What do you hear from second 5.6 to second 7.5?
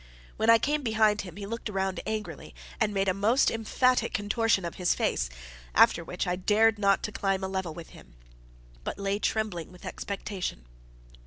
after which I dared not climb to a